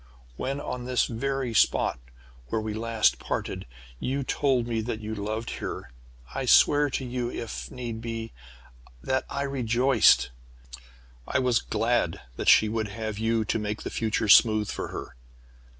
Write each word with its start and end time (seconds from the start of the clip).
"When, 0.35 0.59
on 0.59 0.85
this 0.85 1.05
very 1.05 1.53
spot 1.53 1.99
where 2.47 2.59
we 2.59 2.73
last 2.73 3.19
parted, 3.19 3.67
you 3.99 4.23
told 4.23 4.65
me 4.65 4.81
that 4.81 4.99
you 4.99 5.13
loved 5.13 5.51
her, 5.61 5.91
I 6.33 6.45
swear 6.47 6.89
to 6.89 7.05
you, 7.05 7.29
if 7.29 7.69
need 7.69 8.01
be, 8.01 8.33
that 9.03 9.25
I 9.29 9.43
rejoiced. 9.43 10.31
I 11.27 11.37
was 11.37 11.59
glad 11.59 12.19
that 12.35 12.49
she 12.49 12.67
would 12.67 12.87
have 12.87 13.19
you 13.19 13.45
to 13.45 13.59
make 13.59 13.83
the 13.83 13.91
future 13.91 14.27
smooth 14.27 14.71
for 14.71 14.87
her. 14.87 15.15